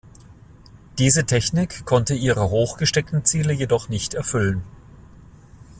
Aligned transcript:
Diese 0.97 1.27
Technik 1.27 1.85
konnte 1.85 2.15
ihre 2.15 2.49
hochgesteckten 2.49 3.23
Ziele 3.23 3.53
jedoch 3.53 3.87
nicht 3.87 4.15
erfüllen. 4.15 4.63